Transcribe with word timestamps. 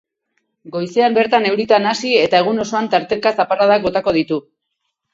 Goizean 0.75 1.17
bertan 1.17 1.45
euritan 1.51 1.87
hasi 1.91 2.15
eta 2.23 2.41
egun 2.41 2.65
osoan 2.67 2.93
tarteka 2.97 3.37
zaparradak 3.41 3.89
botako 3.89 4.19
ditu. 4.21 4.45